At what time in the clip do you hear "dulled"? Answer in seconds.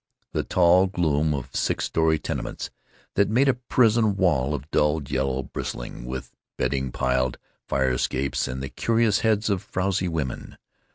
4.71-5.11